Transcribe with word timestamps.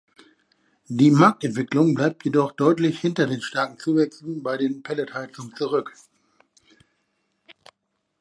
Die 0.87 1.11
Marktentwicklung 1.11 1.93
bleibt 1.93 2.25
jedoch 2.25 2.53
deutlich 2.53 2.99
hinter 2.99 3.27
den 3.27 3.39
starken 3.39 3.77
Zuwächsen 3.77 4.41
bei 4.41 4.57
den 4.57 4.81
Pelletheizungen 4.81 5.53
zurück. 5.55 5.93